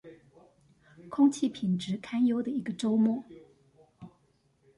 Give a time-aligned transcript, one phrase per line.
[1.09, 3.23] 空氣品質堪憂的一個週末